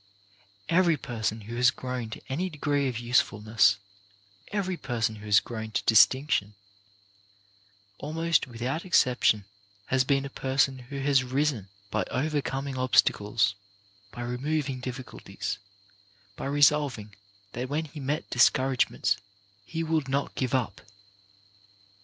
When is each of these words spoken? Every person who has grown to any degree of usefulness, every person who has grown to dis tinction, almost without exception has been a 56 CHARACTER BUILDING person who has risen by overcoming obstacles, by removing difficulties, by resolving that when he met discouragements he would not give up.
Every 0.67 0.97
person 0.97 1.41
who 1.41 1.55
has 1.57 1.69
grown 1.69 2.09
to 2.09 2.21
any 2.27 2.49
degree 2.49 2.87
of 2.87 2.97
usefulness, 2.97 3.77
every 4.51 4.75
person 4.75 5.17
who 5.17 5.27
has 5.27 5.39
grown 5.39 5.69
to 5.69 5.83
dis 5.85 6.07
tinction, 6.07 6.53
almost 7.99 8.47
without 8.47 8.83
exception 8.83 9.45
has 9.89 10.03
been 10.03 10.25
a 10.25 10.29
56 10.29 10.41
CHARACTER 10.41 10.71
BUILDING 10.71 10.81
person 10.81 10.89
who 10.97 11.05
has 11.07 11.23
risen 11.23 11.67
by 11.91 12.03
overcoming 12.09 12.79
obstacles, 12.79 13.53
by 14.11 14.21
removing 14.23 14.79
difficulties, 14.79 15.59
by 16.35 16.45
resolving 16.47 17.15
that 17.51 17.69
when 17.69 17.85
he 17.85 17.99
met 17.99 18.27
discouragements 18.31 19.17
he 19.67 19.83
would 19.83 20.07
not 20.09 20.33
give 20.33 20.55
up. 20.55 20.81